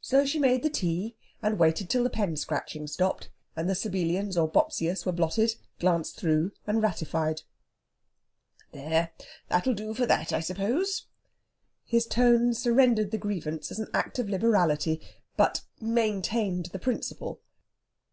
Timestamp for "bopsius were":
4.50-5.12